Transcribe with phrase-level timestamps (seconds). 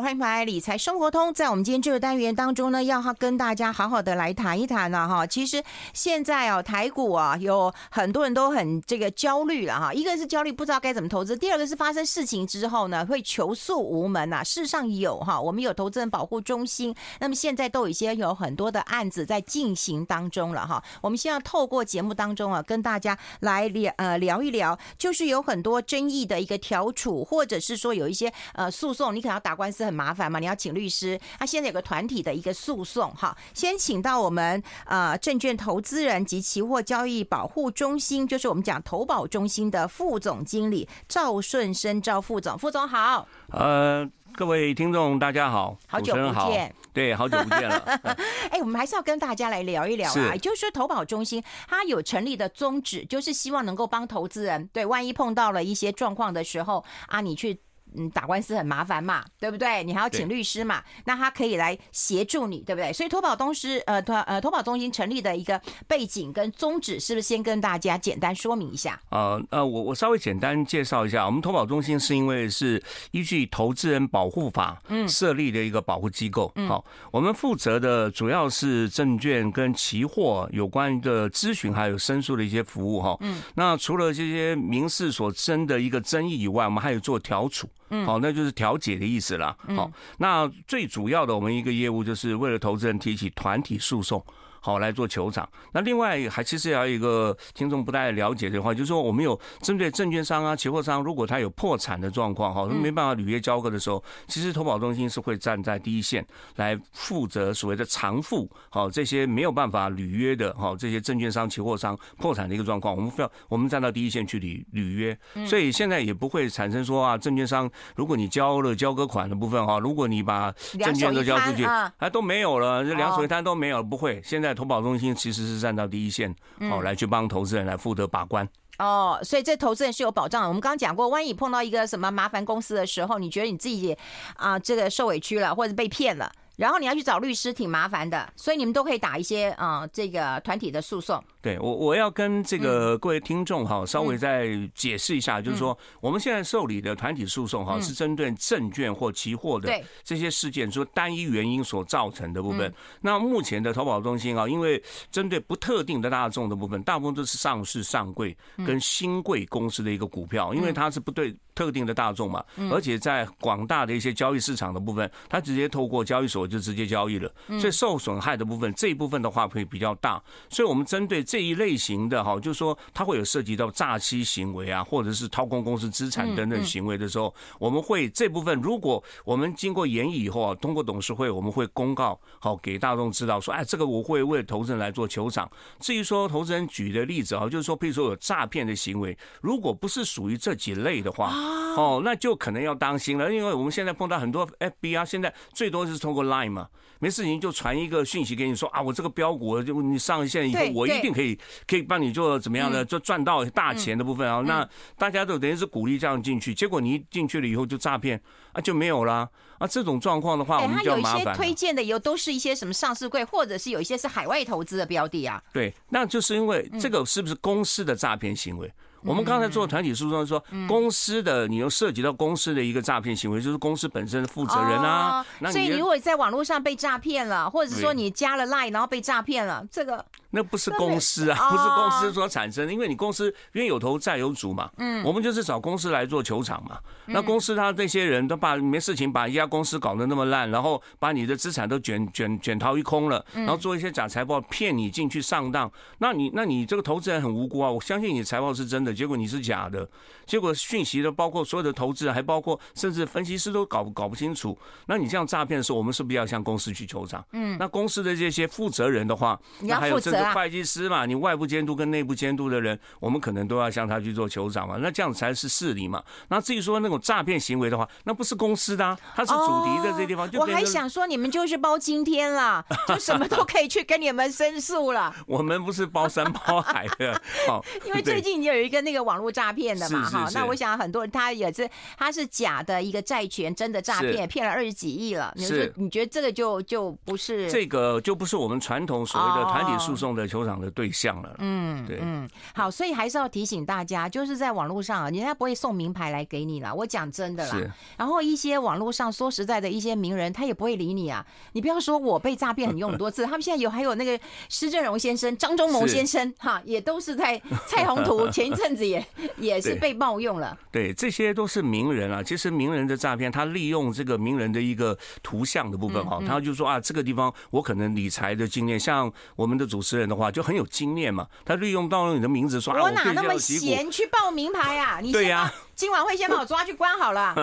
[0.00, 1.32] 欢迎回来理财生活通。
[1.32, 5.26] 在我们今天这个单元当中呢，要跟大家好好的来谈一谈呢，哈。
[5.26, 5.62] 其实
[5.94, 9.94] 现在哦，台股啊，有很多人都很这个焦虑了哈。
[9.94, 14.44] 一个是焦虑不知道该怎么投资，第二个是发生事情之后呢，会求诉无门呐。
[14.44, 20.82] 事实上有哈，我们有投资人保护中心，那么现在都已经有很多的案子在进行当中了哈。
[21.00, 31.18] 我们先要透过节目当中啊，跟大家来聊呃聊一聊，就是有很多争议的一个调处，或者是说有一些呃诉讼，你可能要打官司很麻烦嘛，你要请律师。
[31.38, 43.26] 那、啊、现在有个团体的一个诉讼，哈，先请到我们呃证券投资人及期货交易保护中心，就是我们讲投保中心的副总经理赵顺生赵副总，副总好。
[43.50, 47.78] 呃，各位听众大家好，好久不见，对，好久不见了。
[48.50, 57.60] 哎，我们还是要跟大家来聊一聊啊，是就是说投保中心它有成立的宗旨，就是希望能够帮投资人，对，万一碰到了一些状况的时候啊，你去。
[57.96, 59.82] 嗯，打官司很麻烦嘛，对不对？
[59.84, 60.82] 你还要请律师嘛？
[61.04, 62.92] 那他可以来协助你，对不对？
[62.92, 69.00] 所以投保东师呃，投呃投保中心成立的一个背景跟宗旨，是不是先跟大家简单说明一下？
[69.10, 87.68] 呃呃，我我稍微简单介绍一下，我们投保中心是因为是依据投资人保护法嗯设立的一个保护机构，嗯，好，我们负责的主要是证券跟期货有关的咨询还有申诉的一些服务哈，嗯，那除了这些民事所争的一个争议以外，我们还有做调处。
[87.90, 89.56] 嗯，好，那就是调解的意思了。
[89.76, 94.24] 好，那最主要的我们一个业务就是为了投资人提起团体诉讼。
[94.58, 95.48] 好来做球场。
[95.72, 106.26] 那另外还其实还有一个听众不太了解的话，就是说我们有针对证券商啊、期货商，如果他有破产的状况，哈，没办法履约交割的时候，其实投保中心是会站在第一线
[106.56, 124.56] 来负责所谓的偿付，好这些没有办法履约的，哈这些证券商、期货商破产的一个状况，我们非要我们站到第一线去履履约，所以现在也不会产生说啊，证券商如果你交了交割款的部分哈，如果你把证券都交出去，啊都没有了，这两手一摊都没有了，不会，现在。
[124.56, 126.34] 投保中心其实是站到第一线，
[126.70, 128.48] 好来去帮投资人来负责把关。
[128.78, 130.48] 哦，所以这投资人是有保障的。
[130.48, 133.94] 我们刚刚讲过，万一碰到一个什么麻烦公司的时候，你觉得你自己
[134.36, 138.32] 啊这个受委屈了，或者被骗了，然后你要去找律师，挺麻烦的。
[138.34, 141.22] 所以你们都可以打一些啊这个团体的诉讼。
[141.46, 152.74] 对我，我要跟这个各位听众哈，稍微再解释一下，就是说，我们现在受理的团体诉讼哈，是针对证券或期货的这些事件，说单一原因所造成的部分。
[153.00, 158.36] 那目前的投保中心啊，因为针对不特定的大众的部分，大部分都是上市上柜
[158.66, 170.20] 跟新贵公司的一个股票，因为它是不对特定的大众嘛，而且在广大的一些交易市场的部分，它直接透过交易所就直接交易了，所以受损害的部分这一部分的话会比较大，
[170.50, 171.35] 所以我们针对这。
[171.36, 185.46] 这一类型的哈，就是说它会有涉及到诈欺行为啊，或者是掏空公司资产等等行为的时候，我们会这部分，如果我们经过研议以后啊，通过董事会，我们会公告好给大众知道，说哎，这个我会为投资人来做球场。
[185.78, 191.34] 至于说投资人举的例子啊，就是说，譬如说有诈骗的行为，如果不是属于这几类的话，
[191.76, 196.66] 哦，那就可能要当心了，因为我们现在碰到很多 FB 啊，现在最多是通过 Line 嘛，
[196.98, 201.25] 没事情就传一个讯息给你说啊，我这个标股就你上线以后，我一定可以。
[201.66, 204.42] 可以帮你做怎么样的，就赚到大钱的部分啊？
[204.46, 208.20] 那大家都等于是鼓励这样进去，结果你一进去了以后就诈骗
[208.52, 209.28] 啊，就没有了
[209.58, 209.66] 啊。
[209.66, 211.24] 这种状况的话，我们就要麻烦。
[211.24, 215.42] 有一些推荐的有都是一些什么上市柜，或者是有一些是海外投资的标的啊。
[215.52, 218.70] 对，那就是因为这个是不是公司的诈骗行为？
[219.02, 225.24] 我们刚才做团体诉讼说，公司的你又涉及到公司的一个诈骗行为，就是公司本身的负责人啊。
[225.42, 230.04] 所以你如果在网络上被诈骗了，或者是说你加了 Line 然后被诈骗了，这个
[230.36, 234.70] 那不是公司啊，不是公司所产生的，因为你公司因为有头债有主嘛。
[234.76, 236.78] 嗯，我们就是找公司来做球场嘛。
[237.06, 247.70] 那公司他这些人都把没事情把一家公司搞得那么烂，然后把你的资产都卷卷卷逃一空了，然后做一些假财报骗你进去上当，那你那你这个投资人很无辜啊。
[247.70, 248.92] 我相信你财报是真的。
[248.92, 249.88] 结果你是假的，
[250.26, 254.56] 结果讯息的包括所有的投资人，还包括甚至分析师都搞搞不清楚。
[254.86, 257.24] 那你这样诈骗的时候，我们是不是要向公司去求偿？
[257.32, 264.76] 嗯，那公司的这些负责人的话，那还有甚至会计师嘛，你外部监督跟内部监督的人，我们可能都要向他去做求偿嘛。
[264.80, 266.02] 那这样才是事理嘛。
[266.28, 270.30] 那至于说那种诈骗行为的话，那不是公司的，啊，他是主题的这地方。
[270.30, 275.14] 就我还想说，你们就是包青天啦， 就什么都可以去跟你们申诉了。
[275.26, 278.76] 我们不是包山包海的，好， 因为最近你有一个。
[278.86, 281.68] 那个网络诈骗的嘛，哈，那我想很多人他也是，
[281.98, 285.32] 他是假的一个债权，真的诈骗，骗了二十几亿了。
[285.34, 291.36] 你说你觉得这个就就不是这个就不是我们传统所谓的团体诉讼的球场的对象了。
[291.38, 296.72] 嗯，对，嗯，好，所以还是要提醒大家，就是在网络上啊，人家不会送名牌来给你啦。
[296.72, 297.54] 我讲真的啦。
[297.54, 297.70] 是。
[297.98, 301.24] 然后一些网络上说实在的一些名人，他也不会理你啊。
[301.52, 304.18] 你不要说我被诈骗很用很多次， 他们现在有还有那个
[304.48, 309.04] 施正荣先生、张忠谋先生，哈，也都是在 蔡宏图前一阵子也
[309.36, 310.56] 也是被冒用了。
[310.70, 312.22] 对，这些都是名人啊。
[312.22, 324.98] 其实名人的诈骗，他利用这个名人的一个图像的部分哈，他就说啊，这个地方我可能理财的经验，像我们的主持人的话就很有经验嘛，他利用到了你的名字说，我哪那么闲去报名牌啊？
[325.02, 327.34] 你对呀，今晚会先把我抓去关好了。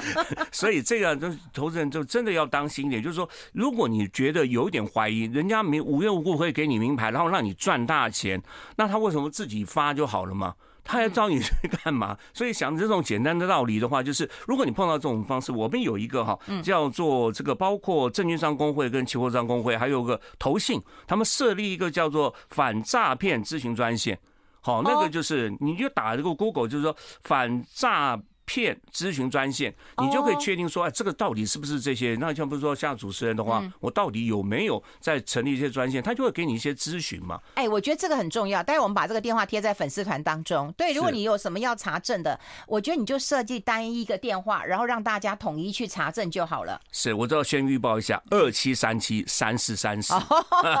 [0.52, 8.42] 所以这个就投资人就真的要当心一点，就是说，如果你觉得有一点怀疑，人家没无缘无故会给你名牌，然后让你赚大钱，
[8.76, 10.54] 那他为什么自己发就好了吗？
[10.88, 11.52] 他要找你去
[11.84, 12.16] 干嘛？
[12.34, 24.18] 所以想这种简单的道理的话，就是如果你碰到这种方式，我们有一个哈，叫做这个，包括证券商工会跟期货商工会，还有个投信，他们设立一个叫做反诈骗咨询专线。
[24.60, 28.18] 好，那个就是你就打这个 Google，就是说反诈。
[28.48, 32.16] 骗咨询专线，你就可以确定说，哎，这个到底是不是这些？
[32.18, 36.02] 那像不是说像主持人的话，我到底有没有在成立一些专线？
[36.02, 37.38] 他就会给你一些咨询嘛。
[37.54, 38.62] 哎，我觉得这个很重要。
[38.62, 40.72] 待会我们把这个电话贴在粉丝团当中。
[40.78, 46.80] 对，如果你有什么要查证的，我觉得你就设计单一一个电话，然后让大家统一去查证就好了。
[46.90, 50.14] 是，我都要先预报一下，二七三七三四三四。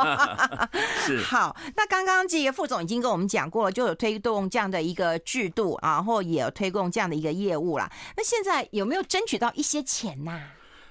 [1.04, 1.20] 是。
[1.22, 7.57] 好，那刚刚这个副总已经跟我们讲过了，就有推动这样的一个制度，然后也有推动这样的一个业务。
[7.58, 10.40] 物了，那现在有没有争取到一些钱呐？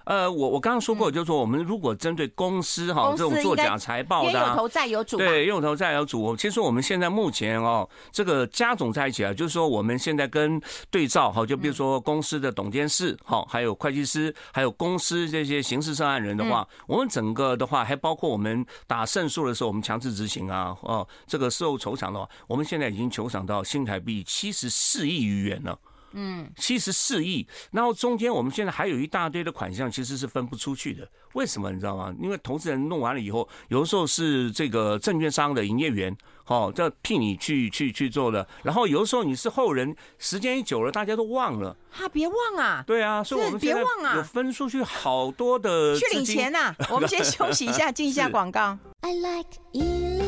[0.06, 6.34] 呃，我我刚刚说过，就是说我们如果针对公司哈这种作假财报的，有头债有主，对，有头债有主。
[6.38, 25.78] 其实我们现在目前哦，这个加总在一起啊，就是说我们现在跟对照哈，就比如说公司的董监事哈，还有会计师，还有公司这些刑事涉案人的话，我们整个的话还包括我们打胜诉的时候，我们强制执行啊，哦，这个事后筹偿的话，我们现在已经求偿到新台币七十四亿余元了。
[26.13, 31.07] 嗯，七十四亿，然后中间我们现在还有一大堆的款项，其实是分不出去的。
[31.33, 32.13] 为什么你知道吗？
[32.21, 36.15] 因为投资人弄完了以后，有的时候是这个证券商的营业员，
[36.45, 38.48] 哦，这替你去去去做的。
[38.63, 41.75] 然后有的时候你是后人，时间一久了，大家都忘了。
[41.92, 42.83] 啊，别忘啊！
[42.88, 46.74] 对啊，所以我们别忘啊，有分出去好多的去领钱呐。
[46.89, 48.77] 我们先休息一下， 进一下广告。
[49.01, 50.27] I like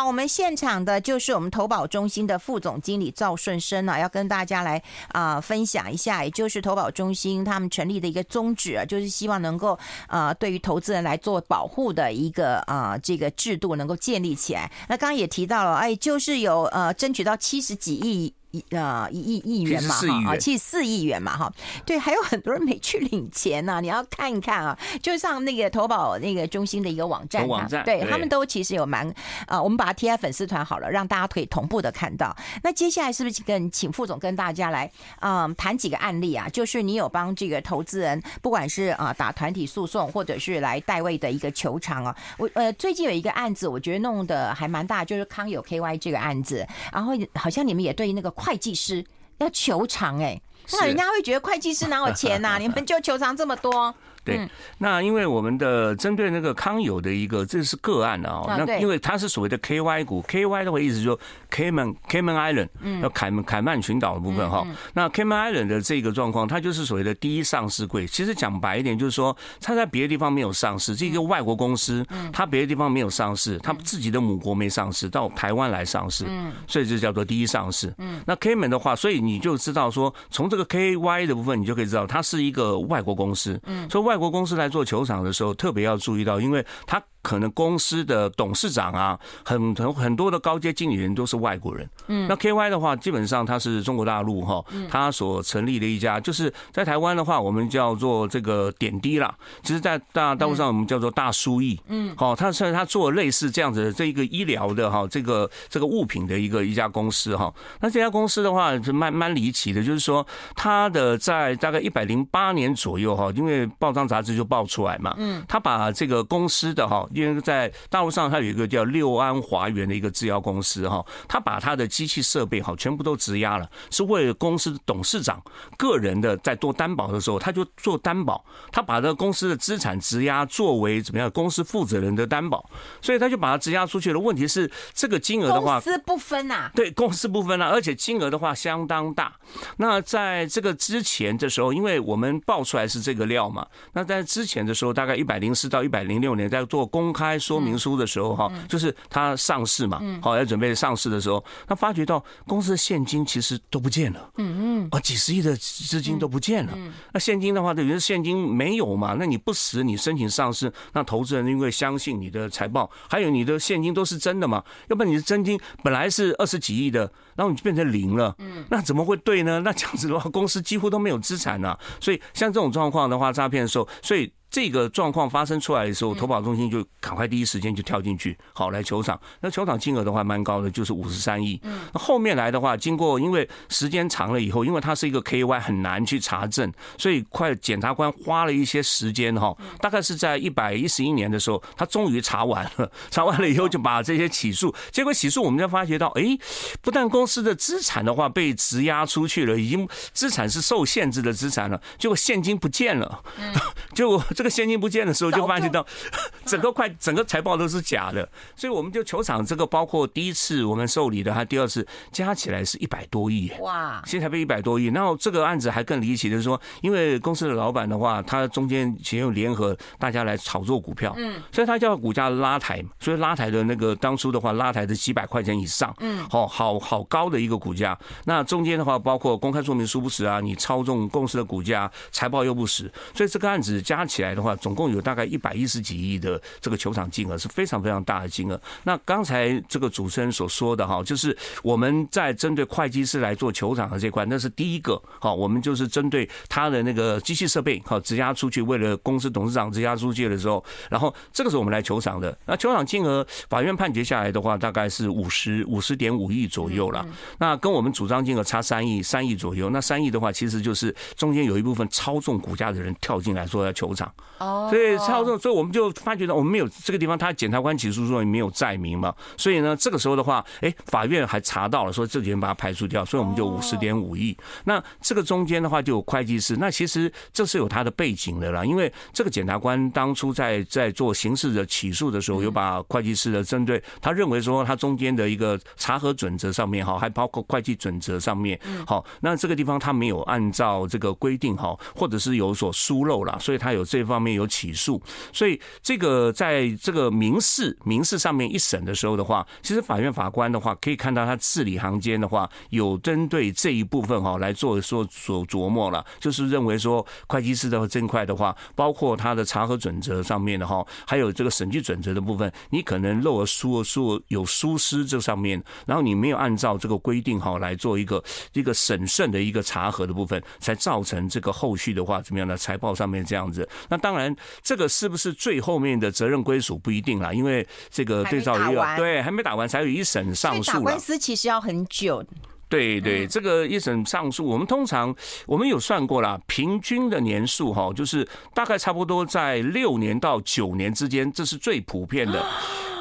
[0.00, 14.72] 好，我们现场的就是我们投保中心的副总经理赵顺生呢，要跟大家来啊、分享一下，也就是投保中心他们成立的一个宗旨啊，就是希望能够啊、对于投资人来做保护的一个啊、这个制度能够建立起来。
[14.88, 18.32] 那刚刚也提到了，哎，就是有呃争取到七十几亿。
[18.50, 21.52] 一呃一亿亿元嘛哈啊，七十四亿元嘛哈，
[21.86, 29.08] 对，还有很多人没去领钱呢、啊， 你要看一看啊，就像那个投保那个中心的一个网站，网站对，他们都其实有蛮
[29.46, 32.36] 啊，我们把它贴在粉丝团好了，让大家可以同步的看到。
[32.64, 36.48] 那接下来是不是跟请副总跟大家来嗯谈几个案例啊？
[36.48, 48.28] 就是你有帮这个投资人，不管是啊打团体诉讼，或者是来代位的一个球场啊，我呃最近有一个案子，我觉得弄得还蛮大，就是康友 KY 这个案子，然后好像你们也对那个。
[48.40, 49.04] 会计师
[49.38, 50.40] 要求偿哎，
[50.72, 52.56] 那人家会觉得会计师哪有钱呐？
[52.60, 53.94] 你们就求偿这么多？
[54.24, 58.44] 对，那因为我们的针对那个康友的一个，这是个案啊。
[58.58, 61.18] 那因为它是所谓的 KY 股，KY 的话意思就是
[61.50, 62.68] Cayman Cayman Island，
[63.02, 64.66] 要凯门凯曼群岛的部分哈。
[64.92, 68.06] 那 Cayman Island 的这个状况，它就是所谓的第一上市柜。
[68.06, 77.92] 其实讲白一点，就是说它在别的地方没有上市，这个外国公司，它别的地方没有上市，它自己的母国没上市，到台湾来上市，嗯所以就叫做第一上市。
[77.98, 83.58] 嗯那 Cayman 的话，所以你就知道说，从这个 KY 的部分，你就可以知道它是一个外国公司。
[83.66, 87.00] 嗯所以外国公司来做球场的时候，特别要注意到，因为他。
[87.22, 91.88] 可能公司的董事长啊，很很很多的高阶经理人都是外国人。
[92.08, 99.34] 嗯，那 KY 的话，基本上它是中国大陆哈，它所成立的一家，就是在台湾的话，我们叫做这个点滴啦。
[99.62, 101.78] 其实，在大大陆上我们叫做大书益。
[101.88, 107.52] 嗯，好，它是它做类似这样子的这一个医疗的哈，这个这个物品的一个一家公司哈。
[107.80, 115.14] 那这家公司的话是蛮蛮离奇的，就是说它的在大概一百零八年左右哈，因为报章杂志就爆出来嘛。
[115.18, 117.06] 嗯，他把这个公司的哈。
[117.12, 125.42] 因为在大陆上，它有一个叫六安华源的一个制药公司哈，他把他的机器设备哈全部都质押了，是为了公司董事长
[125.76, 132.68] 个人的在做担保的时候，他就做担保，他把这个公司的资产质押作为怎么样公司负责人的担保，
[133.00, 134.18] 所以他就把它质押出去了。
[134.20, 139.32] 问题是这个金额的话，公司不分啊，对，公司不分啊，而且金额的话相当大。
[139.76, 156.76] 那在这个之前的时候，因为我们爆出来是这个料嘛，那在之前的时候，大概一百零四到一百零六年在做公开说明书的时候，哈，就是他上市嘛，好要准备上市的时候，他发觉到公司的现金其实都不见了，嗯嗯，啊，几十亿的资金都不见了，
[157.12, 169.60] 那现金的话，等于是现金没有嘛，那你不实你申请上市，那投资人因为相信你的财报，还有你的现金都是真的嘛，要不然你的真金本来是二十几亿的，然后你就变成零了，嗯，那怎么会对呢？
[169.64, 174.30] 那这样子的话，公司几乎都没有资产啊，所以像这种状况的话，诈骗的时候，所以。
[174.52, 179.16] 这个状况发生出来的时候，投保中心就赶快第一时间就跳进去，好来求偿。
[179.40, 181.60] 那求偿金额的话蛮高的，就是五十三亿。
[181.62, 186.68] 那后面来的话，经过因为时间长了以后，因为它是一个 KY 很难去查证，
[186.98, 192.90] 所以快检察官花了一些时间哈，大概是在一百一十一年的时候，他终于查完了。
[193.08, 196.36] 查完了以后就把这些起诉，结果起诉我们就发觉到，哎，
[196.82, 203.54] 不但公司的资产的话被质押出去了，已经资产是受限制的资产了，结果现金不见了，嗯。
[203.94, 204.20] 就。
[204.34, 205.86] 这个现金不见的时候，就发现到
[206.46, 214.86] 整个快 整个财报都是假的，所以我们就球场这个，包括第一次我们受理的，还第二次加起来是一百多亿哇，新台币一百多亿。
[214.86, 227.98] 然后这个案子还更离奇的是说，因为公司的老板的话，他中间其实有联合大家来炒作股票，嗯，所以他叫股价拉抬，所以拉抬的那个当初的话，拉抬的几百块钱以上，嗯，好好好高的一个股价。
[228.24, 234.30] 那中间的话，包括公开说明书不实啊，你操纵公司的股价，财报又不实，所以这个案子加起来。
[234.30, 238.60] 的话，总共有大概一百一十几亿的这个球场金额，是非常非常大的金额。
[238.84, 245.02] 那刚才这个主持人所说的哈，就是我们在针对会计师来做球场的这块，那是第一个。
[245.18, 252.38] 好，我们就是针对他的那个机器设备，好质押出去，为了公司董事长质押出去的时候，然后这个是我们来球场的。
[252.46, 256.99] 那球场金额，法院判决下来的话，大概是五十五十点五亿左右了。
[257.38, 259.70] 那跟我们主张金额差三亿，三亿左右。
[259.70, 264.10] 那三亿的话，其实就是中间有一部分操纵股价的人跳进来说要求偿。
[264.38, 274.34] 哦，所以操纵，所以我们就发觉到我们没有这个地方，他检察官起诉说你没有载明嘛，所以呢，这个时候的话，哎，法院还查到了，说这几天把它排除掉，所以我们就五十点五亿。
[274.64, 295.00] 那这个中间的话，就有会计师，那其实这是有他的背景的啦，因为这个检察官当初在在做刑事的起诉的时候，有把会计师的针对他认为说他中间的一个查核准则上面哈，还包括会计准则上面，好，那这个地方他没有按照这个规定哈，或者是有所疏漏了，所以他有这方面有起诉，
[295.32, 318.20] 所以这个在这个民事民事上面一审的时候的话，其实法院法官的话可以看到他字里行间的话有针对这一部分哈来做说所琢磨了，就是认为说会计师的这块的话，包括他的查核准则上面的哈，还有这个审计准则的部分，你可能漏了疏了疏有疏失这上面，然后你没有按照这个规定哈来做一个
[318.54, 324.34] 一个审慎的一个查核的部分，才造成这个后续的话怎么样呢财报上面这样子，那当然。
[324.62, 330.72] 这个是不是最后面的责任归属不一定啦，因为这个对照也有对还没打完才有一审上诉。
[330.72, 332.24] 打官司其实要很久。
[332.70, 335.14] 对对，这个一审上诉，我们通常
[335.46, 342.42] 我们有算过啦，平均的年数哈，就是大概差不多在六年到九年之间，这是最普遍的。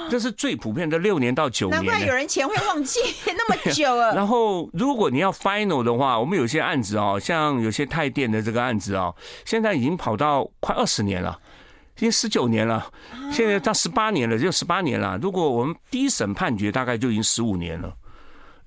[0.09, 4.11] 这是最普遍的六年到九年，难怪有人钱会忘记那么久了。
[4.17, 11.39] 然后，如果你要 final 的话，我们有些案子哦，像有些泰电的这个案子哦，现在已经跑到快二十年了，
[11.97, 12.91] 已经十九年了，
[13.31, 15.15] 现在到十八年了，就十八年了。
[15.21, 17.93] 如果我们第一审判决，大概就已经十五年了，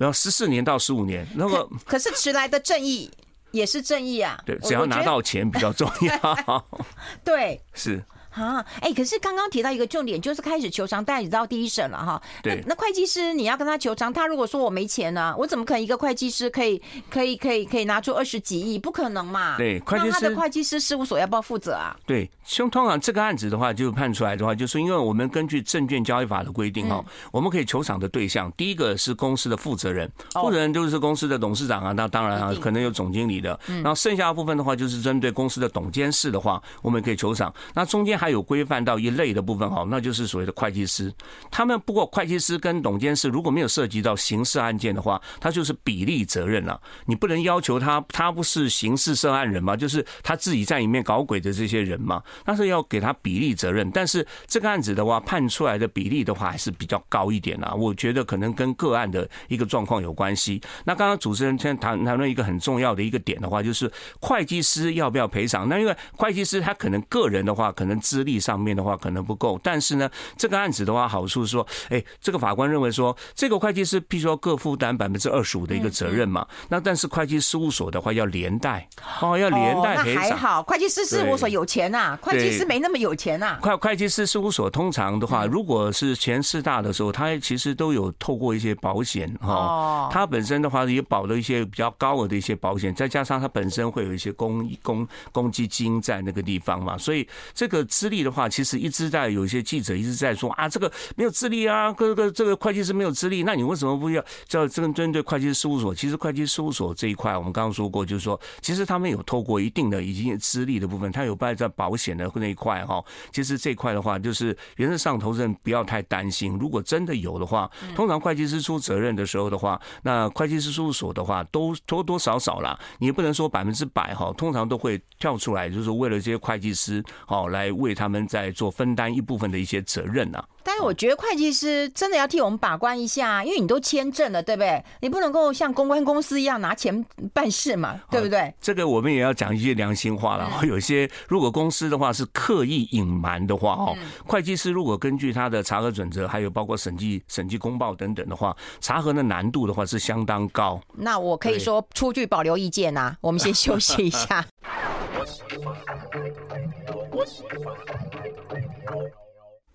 [0.03, 3.09] 然后十四年到十五年，那个可是迟来的正义
[3.53, 4.43] 也是正义啊。
[4.45, 6.67] 对，只要拿到钱比较重要。
[7.23, 8.05] 对， 是。
[8.33, 12.23] 啊，哎，可是刚刚提到一个重点，就是开始求偿，大家已经到第一审了哈。
[12.43, 12.63] 对。
[12.67, 18.79] 那会计师你要跟他求偿，他如果说我没钱呢，我怎么可能一个会计师可以可以可以可以拿出二十几亿？
[18.79, 19.57] 不可能嘛。
[19.57, 20.11] 对，会计师。
[20.11, 21.97] 那他的会计师事务所要不要负责啊？
[22.07, 33.59] 对，像通常这个案子的话，就判出来的话，就是因为我们根据证券交易法的规定哈，我们可以求偿的对象，第一个是公司的负责人，负责人就是公司的董事长啊，那当然啊，可能有总经理的。
[33.69, 37.53] 嗯然后剩下的部分的话，就是针对公司的董监事的话，我们可以求偿。
[37.75, 41.13] 那中间他有规范到一类的部分哈，那就是所谓的会计师。
[41.51, 46.81] 他们不过会计师跟董监事如果没有涉及到刑事案件的话，他就是比例责任了。
[47.07, 53.91] 你不能要求他，他不是刑事涉案人嘛，就是他自己在里面搞鬼的这些人嘛，但是要给他比例责任。
[53.91, 57.75] 但是这个案子的话，判出来的比例的话还是比较高一点啊。
[57.75, 60.61] 我觉得可能跟个案的一个状况有关系。
[60.85, 65.69] 那刚刚主持人先谈谈论一个很重要的一个点的话，就是会计师要不要赔偿？
[65.69, 76.47] 那因为会计师他可能个人的话，可能资历上面的话可能不够，但是呢，这个案子的话，好处是说，哎，这个法官认为说，这个会计师必须要各负担百分之二十五的一个责任嘛。
[76.69, 78.87] 那但是会计事务所的话要连带
[79.23, 80.23] 哦，要连带赔偿。
[80.25, 83.59] 那还好，会计师事务所有钱呐，会计师没那么有钱呐。
[83.63, 105.95] 会会计师事务所通常的话，如果是前四大的时候，他其实都有透过一些保险哈，他本身的话也保了一些比较高额的一些保险，再加上他本身会有一些公公公积金在那个地方嘛，所以这个资历的话，其实一直在有一些记者一直在说啊，这个没有资历啊，这个这个会计师没有资历，那你为什么不要叫这个针对会计师事务所？
[105.95, 113.01] 其实会计师事务所这一块，我们刚刚说过，就是说，其实他们有透过一定的已经资历的部分，他有办在保险的那一块哈。
[113.31, 130.43] 其实这一块的话，就是原则上投资人不要太担心，如果真的有的话，通常会计师出责任的时候的话，那会计师事务所的话都多多少少啦，你也不能说百分之百哈，通常都会跳出来，就是为了这些会计师好来为他们在做分担一部分的一些责任呐。
[130.65, 134.83] 但是我觉得会计师真的要替我们把关一下，因为你都签证了，对不对？
[135.01, 138.55] 你不能够像公关公司一样拿钱办事嘛，对不对？
[138.61, 140.49] 这个我们也要讲一些良心话了。
[140.65, 150.81] 有些如果公司的话是刻意隐瞒的话，哦，会计师如果根据他的查核准则，还有包括审计、审计公报等等的话，查核的难度的话是相当高。
[150.95, 153.17] 那我可以说出具保留意见呐。
[153.21, 154.47] 我们先休息一下。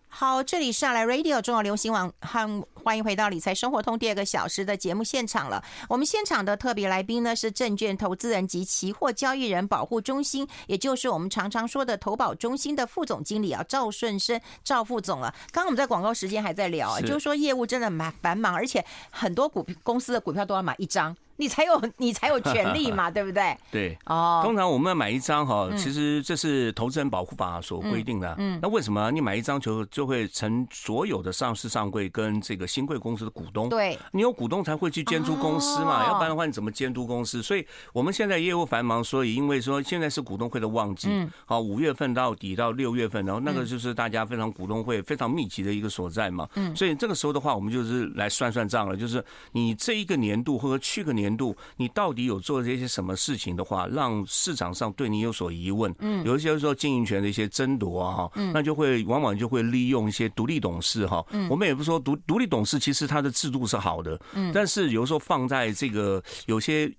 [0.10, 5.64] 好，这里是阿来 Radio 中国流行网，欢欢迎回到理财生活通第二个小时的节目现场了。
[5.88, 15.32] 我们现场的特别来宾呢是证券投资人及期货交易人保护中心，也就是我们常常说的投保中心的副总经理啊赵顺生赵副总了。
[15.52, 21.16] 刚刚我们在广告时间还在聊，就是说业务真的蛮繁忙，而且很多股公司的股票都要买一张。
[21.38, 23.58] 你才有 你才有权利嘛，对不对？
[23.72, 24.42] 对哦。
[24.44, 28.36] 通常我们要买一张哈，其实这是投资人保护法所规定的。
[28.38, 28.60] 嗯。
[28.62, 33.70] 那为什么你买一张就就会成所有的上市上柜跟这个新贵公司的股东？
[33.70, 33.98] 对。
[34.12, 37.42] 你有股东才会去监督公司嘛，要不然的话你怎么监督公司？
[37.42, 41.32] 所以我们现在业务繁忙，所以因为说现在是股东会的旺季，嗯。
[41.46, 46.50] 好，五月份到底到六月份，然后那个就是大家非常股东会非常密集的一个所在嘛。
[46.56, 46.76] 嗯。
[46.76, 51.27] 所以这个时候的话，我们就是来算算账了，就是你这一个年度或者去个年。
[51.28, 55.94] 年度，你到底有做这些什么事情的话，让市场上对你有所疑问？
[56.00, 61.26] 嗯，有一些说经营权的一些争夺啊，哈，那就会往往就会利用一些独立董事哈。
[61.32, 64.20] 嗯，我们也不说独独立董事，其实他的制度是好的。
[64.34, 66.90] 嗯，但是有时候放在这个有些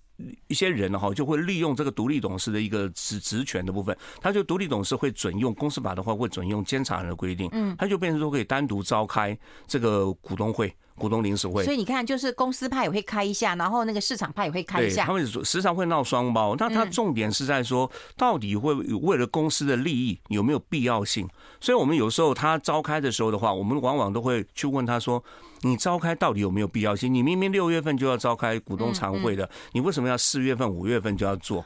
[0.48, 7.48] 一些人哈，就会利用这个独立董事的一个职职权的部分，他就独立董事会准用公司法的话，会准用监察人的规定。
[7.52, 9.36] 嗯，他就变成说可以单独召开
[9.66, 10.74] 这个股东会。
[10.98, 16.56] 股东临时会，所以你看，就是公司派也会开一下，然后那个市场派也会开一下，他们时常会闹双包。
[16.58, 21.28] 那他重点是在说，到底会为了公司的利益有没有必要性？
[21.60, 25.22] 所以我们有时候他召开的时候的话，我们往往都会去问他说
[25.62, 27.14] ：“你召开到底有没有必要性？
[27.14, 31.64] 你明明六月份就要召开股东常会的，你为什么要四月份、五月份就要做？”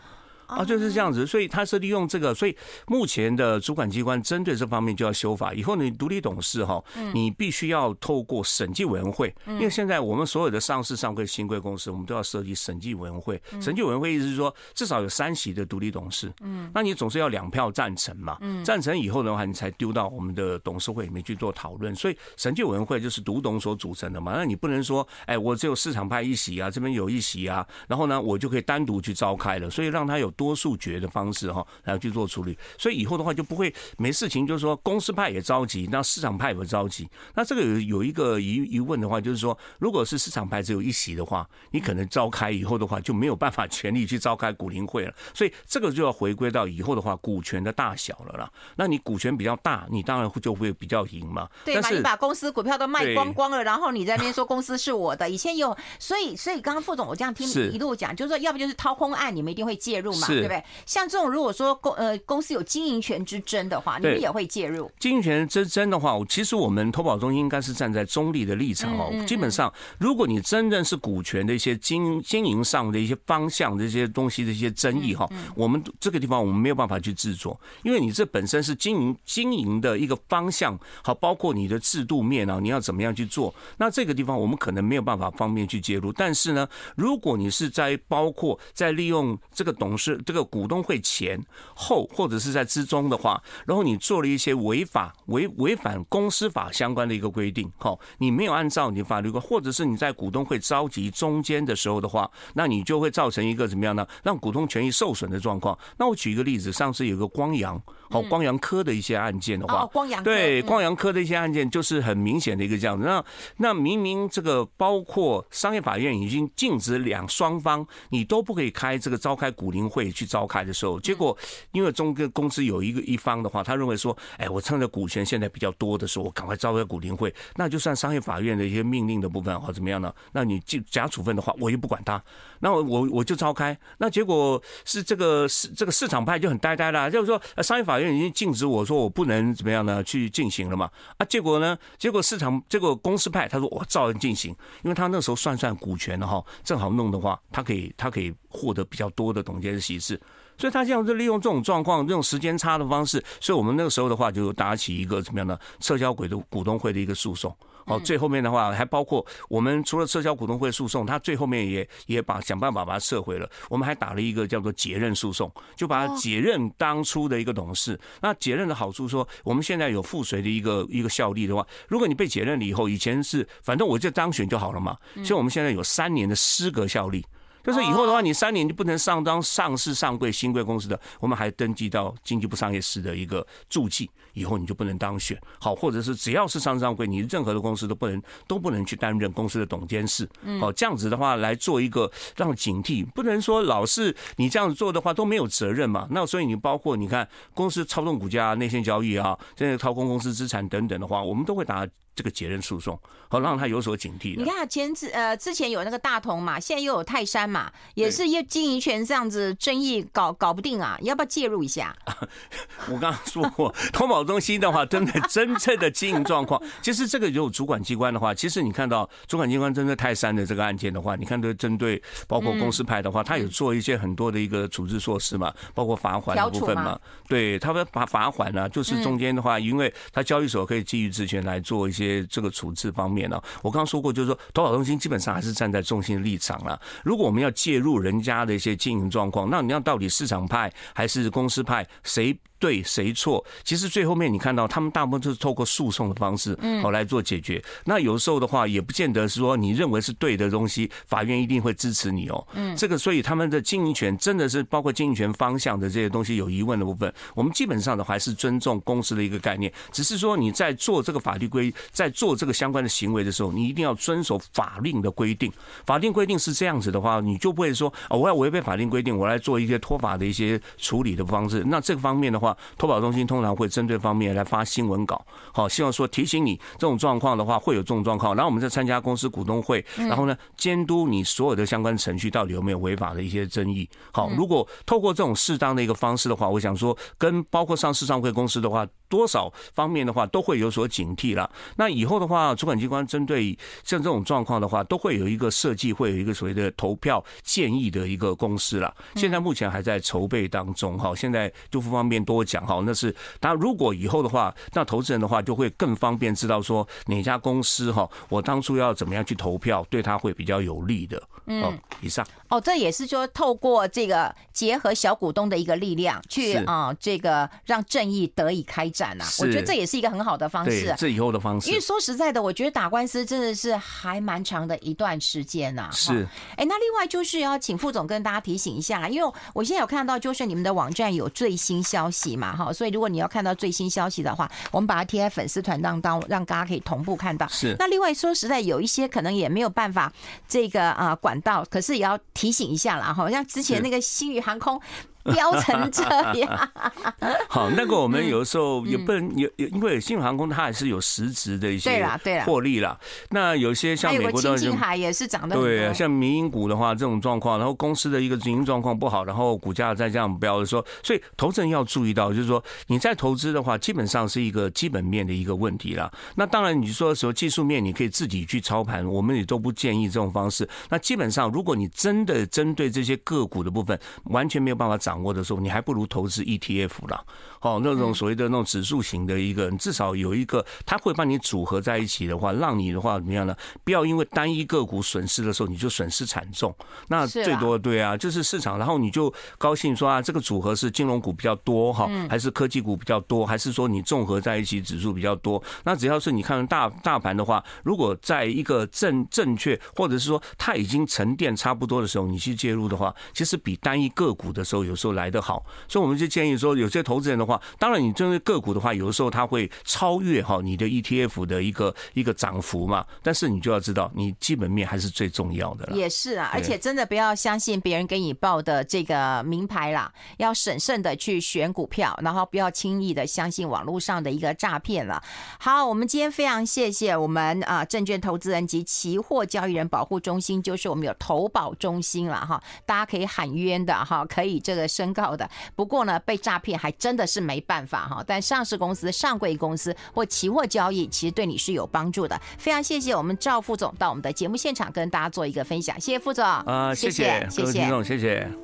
[0.56, 5.54] 啊，就是这样子，所以他是利用这个，所以目前的主管机关针对这方面就要修法。
[5.54, 13.40] 以后你独立董事哈，你必须要透过审计委员会，因为现在我们所有的上市上柜新贵公司，我们都要设立审计委员会。
[13.60, 21.94] 审计委员会意思是说，至少有三席的独立董事，嗯，那你总是要两票赞成嘛，嗯，赞成以后的话，你才丢到我们的董事会里面去做讨论。
[21.94, 30.30] 所以审计委员会就是独董所组成的嘛，那你不能说，哎，我只有市场派一席啊，这边有一席啊，然后呢，我就可以单独去召开了，所以让他有。
[30.42, 37.08] 多数决的方式哈，来去做处理，所以以后的话就不会没事情，就是说公司派也着急，那市场派也着急。
[37.36, 45.14] 那这个有有一个疑疑问的话，就是说，如果是市场派只有一席的话，你可能召开以后的话就没有办法全力去召开股东会了。
[45.32, 48.50] 所以这个就要回归到以后的话，股权的大小了啦。
[48.76, 51.48] 那你股权比较大，你当然就会比较赢嘛。
[51.64, 51.90] 对嘛？
[51.90, 60.26] 你把公司股票都卖光光了，然后你在那边说公司是我的，以前有，所以所以刚刚副总我这样听你一路讲，就是说要不就是掏空案，你们一定会介入嘛。
[60.34, 60.62] 对不对？
[60.86, 64.90] 像这种如果说公呃公司有经营权之争的话，你们也会介入。
[64.98, 69.12] 经营权之争的话，其实我们投保中心应该是站在中立的立场哦。
[69.26, 83.54] 基本上，如果你真正是股权的一些经经营上的一些方向这些东西的一些争议哈，我们这个地方我们没有办法去制作，因为你这本身是经营经营的一个方向，好，包括你的制度面啊，你要怎么样去做？
[83.76, 86.12] 那这个地方我们可能没有办法方便去介入。
[86.12, 91.40] 但是呢，如果你是在包括在利用这个董事这个股东会前
[91.74, 104.06] 后或者是在之中的话，然后你做了一些违法违违反公司法相关的一个规定，好，你没有按照你法律规，或者是你在股东会召集中间的时候的话，那你就会造成一个怎么样呢？
[104.22, 105.78] 让股东权益受损的状况。
[105.98, 107.80] 那我举一个例子，上次有个光阳。
[108.12, 113.04] 好，光阳科的一些案件的话，光阳对光阳科的一些案件就是很明显的一个这样子。
[113.06, 113.24] 那
[113.56, 121.36] 那明明这个包括商业法院已经禁止两双方你都不可以开这个召开股林会去召开的时候，结果
[121.72, 130.12] 因为中个公司有一个一方的话，他认为说，哎，我趁着股权现在比较多的时候，我赶快召开股林会，那就算商业法院的一些命令的部分或怎么样呢？
[130.32, 132.22] 那你就假处分的话，我又不管他，
[132.60, 138.01] 那我我我就召开，那结果是这个市这个市场派就很呆呆啦，就是说商业法院。
[138.10, 140.02] 已经禁止我说我不能怎么样呢？
[140.02, 140.90] 去进行了嘛？
[141.18, 141.76] 啊，结果呢？
[141.98, 150.20] 结果市场结果公司派他说我照样进行，因为他那时候算算股权的哈，正好弄的话，他可以他可以获得比较多的董监席次，
[150.62, 155.58] 所以他这样子利用这种状况，这种时间差的方式，所以我们那个时候的话就打起一个怎么样呢？
[155.80, 157.52] 撤销股东股东会的一个诉讼。
[157.84, 163.50] 好，最后面的话还包括我们除了撤销股东会诉讼，他最后面也也把想办法把它撤回了。
[163.68, 167.98] 我们还打了一个叫做解任诉讼，就把它解任当初的一个董事。
[168.20, 174.96] 那解任的好处说，我们现在有附随的一个一个效力的话，如果你被解任了以后，以前是反正我就当选就好了嘛。
[175.24, 177.26] 所以我们现在有三年的失格效力。
[177.64, 185.40] 就是以后的话，你三年就不能上当上市上柜新贵公司的，我们还登记到经济部商业司的一个注记，以后你就不能当选。
[185.60, 190.28] 好，或者是只要是上市上柜，你任何的公司都不能都不能去担任公司的董监事。
[190.60, 196.08] 好，这样子的话来做一个让警惕，不能说老是你这样子做的话都没有责任嘛。
[196.10, 201.86] 那所以你包括你看公司操纵股价、内线交易啊，现在掏空公司资产等等的话，我们都会打。
[202.14, 202.98] 这个解任诉讼，
[203.28, 204.36] 好让他有所警惕。
[204.36, 211.96] 你看前之呃之前有那个大同嘛，现在又有泰山嘛，也是又经营权这样子争议搞搞不定啊，你要不要介入一下？
[212.90, 232.01] 我刚刚说过，投保中心的话，真的真正的经营状况，其实这个有主管机关的话，其实你看到主管机关针对泰山的这个案件的话，你看对针对包括公司派的话，他有做一些很多的一个处置措施嘛，包括罚款的部分嘛，对他们罚罚款呢，就是中间的话，因为他交易所可以基于职权来做一些。
[232.02, 236.80] 些这个处置方面呢，我刚刚说过，就是说投保中心基本上还是站在中心的立场了。
[237.04, 242.36] 如果我们要介入人家的一些经营状况，那你要到底市场派还是公司派，谁？
[242.62, 243.44] 对谁错？
[243.64, 247.60] 其实最后面你看到他们大部分都是透过诉讼的方式，好来做解决。
[247.84, 252.46] 那有时候的话，也不见得是说你认为是对的东西，法院一定会支持你哦。
[252.52, 259.72] 嗯，这个所以他们的经营权真的是包括经营权方向的这些东西有疑问的部分，我们基本上的还是尊重公司的一个概念。
[259.90, 265.52] 只是说你在做这个法律规，在做这个相关的行为的时候，你一定要遵守法令的规定。
[265.84, 271.64] 法定规定是这样子的话，你就不会说哦，我要违背法定规定，我来做一些脱法的一些处理的方式。
[271.66, 272.51] 那这个方面的话。
[272.78, 283.88] 投保中心通常会针对方面来发新闻稿，好，希望说提醒你这种状况的话会有这种状况，然后我们再参加公司股东会，然后呢监督你所有的相关程序到底有没有违法的一些争议。
[284.12, 288.86] 好，如果透过这种适当的一个方式的话，我想说跟包括上市上会公司的话。
[289.12, 291.50] 多少方面的话都会有所警惕了。
[291.76, 293.52] 那以后的话，主管机关针对
[293.84, 298.94] 像这种状况的话，都会有一个设计，会有一个所谓的投票建议的一个公司了。
[299.16, 301.14] 现在目前还在筹备当中哈。
[301.14, 302.82] 现在就不方便多讲哈。
[302.86, 311.22] 那是他，如果以后的话，那投资人的话就会更方便知道说哪家公司哈，我当初要怎么样去投票，对他会比较有利的。
[311.46, 319.26] 嗯，以上哦，这也是说透过这个结合小股东的一个力量，去啊，这个让正义得以开展啊。
[319.38, 321.68] 我觉得这也是一个很好的方式，这以后的方式。
[321.68, 325.88] 因为说实在的，我觉得打官司真的是还蛮长的一段时间呐。
[325.92, 337.46] 是，哎，那另外就是要请副总跟大家提醒一下，因为我现在有看到，就是你们的网站有最新消息嘛，哈，所以如果你要看到最新消息的话，我们把它贴在粉丝团当当，让大家可以同步看到。
[337.48, 337.74] 是。
[337.78, 340.12] 那另外说实在，有一些可能也没有办法
[340.48, 344.80] 这个啊管道，可是也要提醒一下啦，哈像之前那个星宇航空。
[345.32, 346.02] 飙成这
[346.40, 346.70] 样。
[347.48, 352.98] 好，那个我们有的时候也不能有，因为新航空它还是有实质的一些对啦对啦获利啦。
[353.30, 366.10] 那有些像美国的金海也是涨得对，像民营股的话，这种状况，然后公司的一个经营状况不好，然后股价再这样飙的时候，所以投资人要注意到，就是说你在投资的话，基本上是一个基本面的一个问题啦。
[366.34, 370.68] 那当然，你说时候技术面，你可以自己去操盘，我们也都不建议这种方式。
[370.88, 377.22] 那基本上，如果你真的针对这些个股的部分完全没有办法掌握的时候，你还不如投资 ETF 啦。
[377.60, 383.54] 哦，那种所谓的那种指数型的一个，至少有一个，它会帮你组合在一起的话，让你的话怎么样呢？
[383.84, 386.74] 不要因为单一个股损失的时候，你就损失惨重。
[387.08, 395.62] 那最多对啊，就是市场，然后你就高兴说啊，这个组合是金融股比较多哈，还是科技股比较多，还是说你综合在一起指数比较多？
[395.84, 405.64] 那只要是你看大大盘的话，如果在一个正正确，或者是说它已经沉淀差不多的时候，你去介入的话，其实比单一个股的时候有时候来得好。
[405.88, 407.60] 所以我们就建议说，有些投资人的话。
[407.78, 413.04] 当然，你针对个股的话，有的时候它会超越哈你的 ETF 的一个一个涨幅嘛。
[413.22, 415.92] 但是你就要知道，你基本面还是最重要的。
[415.92, 425.22] 也是啊，而且真的不要相信别人给你报的这个名牌啦，要审慎的去选股票，然后不要轻易的相信网络上的一个诈骗了。
[425.58, 435.46] 好，我们今天非常谢谢我们啊证券投资人及期货交易人保护中心，就是我们有投保中心了哈，大家可以喊冤的哈，可以这个申告的。
[435.76, 437.42] 不过呢，被诈骗还真的是。
[437.42, 442.40] 没办法哈，但上市公司、上柜公司或期货交易，其实对你是有帮助的。
[442.56, 446.44] 非常谢谢我们赵副总到我们的节目现场跟大家做一个分享，谢谢副总。
[446.44, 448.62] 啊，谢谢，谢谢，谢谢。